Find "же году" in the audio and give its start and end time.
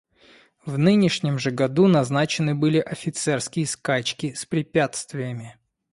1.37-1.85